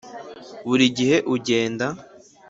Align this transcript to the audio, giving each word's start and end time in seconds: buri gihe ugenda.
buri 0.67 0.85
gihe 0.97 1.17
ugenda. 1.35 1.85